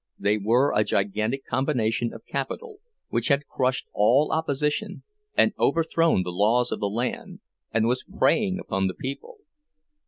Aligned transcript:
They 0.17 0.39
were 0.39 0.73
a 0.73 0.83
gigantic 0.83 1.45
combination 1.45 2.11
of 2.11 2.25
capital, 2.25 2.77
which 3.09 3.27
had 3.27 3.45
crushed 3.45 3.87
all 3.93 4.31
opposition, 4.33 5.03
and 5.37 5.53
overthrown 5.59 6.23
the 6.23 6.31
laws 6.31 6.71
of 6.71 6.79
the 6.79 6.89
land, 6.89 7.39
and 7.71 7.85
was 7.85 8.03
preying 8.11 8.57
upon 8.57 8.87
the 8.87 8.95
people. 8.95 9.37